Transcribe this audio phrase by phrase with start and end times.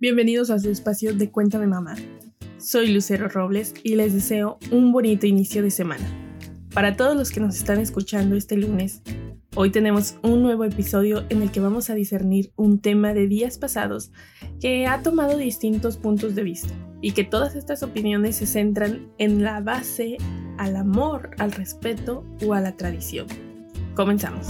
[0.00, 1.94] Bienvenidos a su espacio de Cuéntame Mamá.
[2.56, 6.08] Soy Lucero Robles y les deseo un bonito inicio de semana.
[6.72, 9.02] Para todos los que nos están escuchando este lunes,
[9.54, 13.58] hoy tenemos un nuevo episodio en el que vamos a discernir un tema de días
[13.58, 14.10] pasados
[14.58, 16.72] que ha tomado distintos puntos de vista
[17.02, 20.16] y que todas estas opiniones se centran en la base
[20.56, 23.26] al amor, al respeto o a la tradición.
[23.94, 24.46] Comenzamos.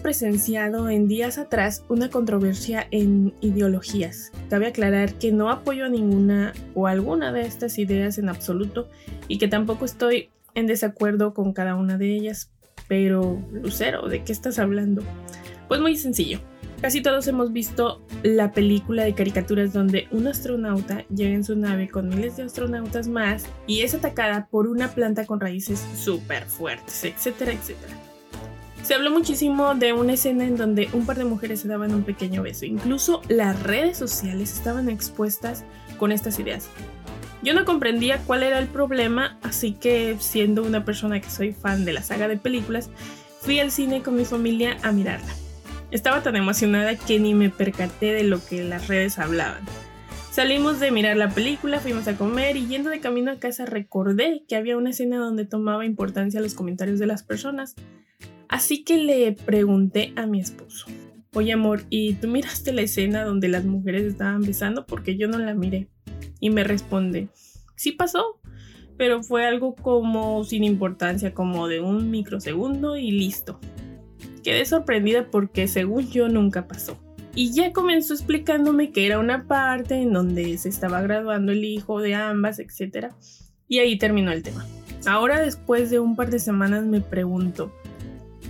[0.00, 4.32] Presenciado en días atrás una controversia en ideologías.
[4.48, 8.88] Cabe aclarar que no apoyo a ninguna o alguna de estas ideas en absoluto
[9.28, 12.50] y que tampoco estoy en desacuerdo con cada una de ellas.
[12.88, 15.02] Pero, Lucero, ¿de qué estás hablando?
[15.68, 16.40] Pues muy sencillo.
[16.80, 21.88] Casi todos hemos visto la película de caricaturas donde un astronauta llega en su nave
[21.88, 27.04] con miles de astronautas más y es atacada por una planta con raíces súper fuertes,
[27.04, 28.11] etcétera, etcétera.
[28.82, 32.02] Se habló muchísimo de una escena en donde un par de mujeres se daban un
[32.02, 32.66] pequeño beso.
[32.66, 35.64] Incluso las redes sociales estaban expuestas
[35.98, 36.68] con estas ideas.
[37.44, 41.84] Yo no comprendía cuál era el problema, así que siendo una persona que soy fan
[41.84, 42.90] de la saga de películas,
[43.40, 45.32] fui al cine con mi familia a mirarla.
[45.92, 49.62] Estaba tan emocionada que ni me percaté de lo que las redes hablaban.
[50.32, 54.44] Salimos de mirar la película, fuimos a comer y yendo de camino a casa recordé
[54.48, 57.76] que había una escena donde tomaba importancia los comentarios de las personas.
[58.52, 60.86] Así que le pregunté a mi esposo,
[61.32, 64.84] oye amor, ¿y tú miraste la escena donde las mujeres estaban besando?
[64.84, 65.88] Porque yo no la miré.
[66.38, 67.30] Y me responde,
[67.76, 68.42] sí pasó,
[68.98, 73.58] pero fue algo como sin importancia, como de un microsegundo y listo.
[74.44, 76.98] Quedé sorprendida porque según yo nunca pasó.
[77.34, 82.02] Y ya comenzó explicándome que era una parte en donde se estaba graduando el hijo
[82.02, 83.14] de ambas, etc.
[83.66, 84.66] Y ahí terminó el tema.
[85.06, 87.72] Ahora después de un par de semanas me pregunto,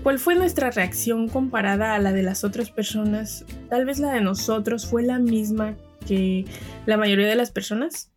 [0.02, 3.44] ¿Cuál fue nuestra reacción comparada a la de las otras personas?
[3.70, 6.44] Tal vez la de nosotros fue la misma que
[6.86, 8.10] la mayoría de las personas.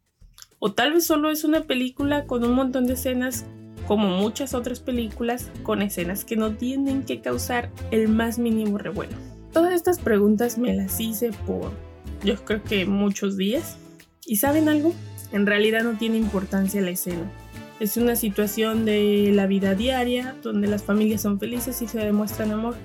[0.57, 3.45] O tal vez solo es una película con un montón de escenas
[3.87, 9.15] como muchas otras películas con escenas que no tienen que causar el más mínimo revuelo.
[9.53, 11.71] Todas estas preguntas me las hice por
[12.23, 13.77] yo creo que muchos días.
[14.25, 14.93] ¿Y saben algo?
[15.31, 17.31] En realidad no tiene importancia la escena.
[17.79, 22.51] Es una situación de la vida diaria donde las familias son felices y se demuestran
[22.51, 22.75] amor.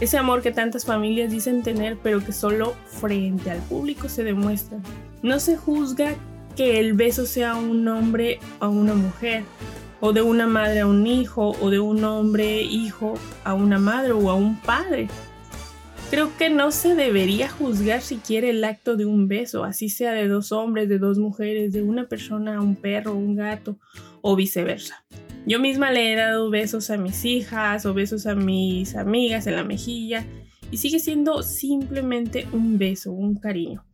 [0.00, 4.78] Ese amor que tantas familias dicen tener pero que solo frente al público se demuestra.
[5.22, 6.14] No se juzga
[6.56, 9.44] que el beso sea un hombre a una mujer,
[10.00, 13.14] o de una madre a un hijo, o de un hombre hijo
[13.44, 15.08] a una madre o a un padre.
[16.10, 20.26] Creo que no se debería juzgar siquiera el acto de un beso, así sea de
[20.26, 23.78] dos hombres, de dos mujeres, de una persona a un perro, un gato
[24.20, 25.04] o viceversa.
[25.46, 29.54] Yo misma le he dado besos a mis hijas o besos a mis amigas en
[29.54, 30.26] la mejilla
[30.72, 33.84] y sigue siendo simplemente un beso, un cariño.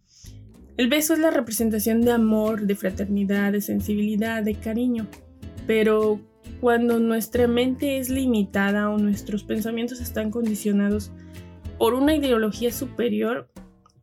[0.78, 5.06] El beso es la representación de amor, de fraternidad, de sensibilidad, de cariño.
[5.66, 6.18] Pero
[6.62, 11.12] cuando nuestra mente es limitada o nuestros pensamientos están condicionados
[11.78, 13.48] por una ideología superior,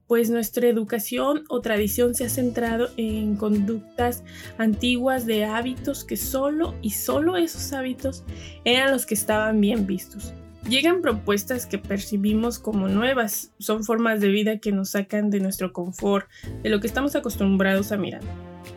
[0.07, 4.23] pues nuestra educación o tradición se ha centrado en conductas
[4.57, 8.23] antiguas de hábitos que solo y solo esos hábitos
[8.66, 10.33] eran los que estaban bien vistos.
[10.69, 15.73] Llegan propuestas que percibimos como nuevas, son formas de vida que nos sacan de nuestro
[15.73, 16.29] confort,
[16.62, 18.22] de lo que estamos acostumbrados a mirar.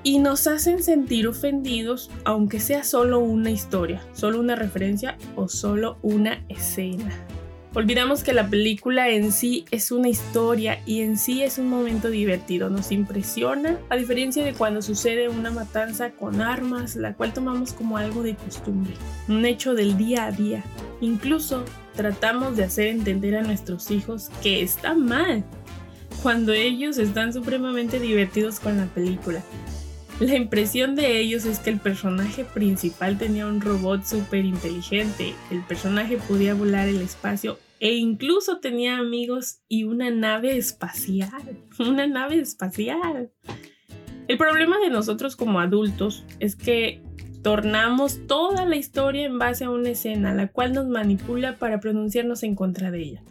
[0.03, 5.99] Y nos hacen sentir ofendidos aunque sea solo una historia, solo una referencia o solo
[6.03, 7.13] una escena.
[7.77, 12.09] Olvidamos que la película en sí es una historia y en sí es un momento
[12.09, 17.75] divertido, nos impresiona, a diferencia de cuando sucede una matanza con armas, la cual tomamos
[17.75, 18.95] como algo de costumbre,
[19.29, 20.65] un hecho del día a día.
[21.03, 25.45] Incluso tratamos de hacer entender a nuestros hijos que está mal,
[26.23, 29.43] cuando ellos están supremamente divertidos con la película.
[30.19, 35.61] La impresión de ellos es que el personaje principal tenía un robot súper inteligente, el
[35.61, 41.31] personaje podía volar el espacio e incluso tenía amigos y una nave espacial.
[41.79, 43.31] Una nave espacial.
[44.29, 47.01] El problema de nosotros como adultos es que
[47.43, 52.43] tornamos toda la historia en base a una escena, la cual nos manipula para pronunciarnos
[52.43, 53.23] en contra de ella.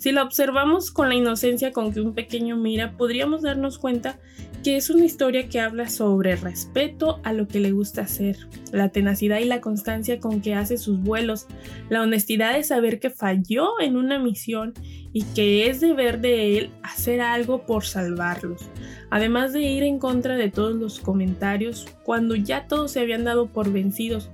[0.00, 4.18] Si la observamos con la inocencia con que un pequeño mira, podríamos darnos cuenta
[4.64, 8.38] que es una historia que habla sobre respeto a lo que le gusta hacer,
[8.72, 11.48] la tenacidad y la constancia con que hace sus vuelos,
[11.90, 14.72] la honestidad de saber que falló en una misión
[15.12, 18.70] y que es deber de él hacer algo por salvarlos,
[19.10, 23.48] además de ir en contra de todos los comentarios cuando ya todos se habían dado
[23.48, 24.30] por vencidos.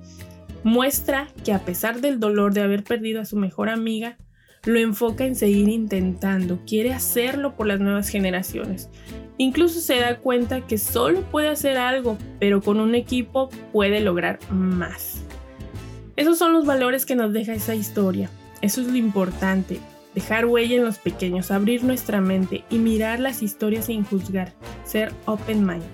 [0.63, 4.17] Muestra que a pesar del dolor de haber perdido a su mejor amiga,
[4.67, 8.91] lo enfoca en seguir intentando, quiere hacerlo por las nuevas generaciones.
[9.39, 14.39] Incluso se da cuenta que solo puede hacer algo, pero con un equipo puede lograr
[14.51, 15.23] más.
[16.17, 18.31] Esos son los valores que nos deja esa historia.
[18.63, 19.79] Eso es lo importante.
[20.15, 24.55] Dejar huella en los pequeños, abrir nuestra mente y mirar las historias sin juzgar.
[24.85, 25.85] Ser open mind.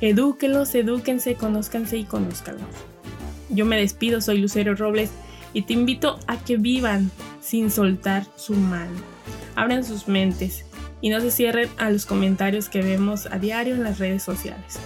[0.00, 2.66] Edúquenlos, edúquense, conózcanse y conózcanlos.
[3.48, 5.10] Yo me despido, soy Lucero Robles
[5.52, 8.98] y te invito a que vivan sin soltar su mano.
[9.54, 10.64] Abran sus mentes
[11.00, 14.78] y no se cierren a los comentarios que vemos a diario en las redes sociales.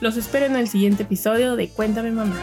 [0.00, 2.36] Los espero en el siguiente episodio de Cuéntame Mamá.